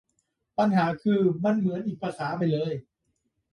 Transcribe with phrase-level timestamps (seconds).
[0.57, 2.73] ปัญหาคือ มันเหมือนอีกภาษาไปเลย